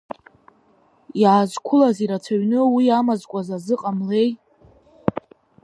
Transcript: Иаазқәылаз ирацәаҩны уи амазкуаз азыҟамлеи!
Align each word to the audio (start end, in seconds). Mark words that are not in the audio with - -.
Иаазқәылаз 1.21 1.97
ирацәаҩны 2.03 2.59
уи 2.75 2.85
амазкуаз 2.99 3.47
азыҟамлеи! 3.55 4.29